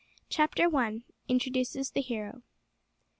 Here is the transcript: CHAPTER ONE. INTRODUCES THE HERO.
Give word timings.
CHAPTER 0.29 0.67
ONE. 0.67 1.03
INTRODUCES 1.27 1.91
THE 1.91 2.01
HERO. 2.01 2.41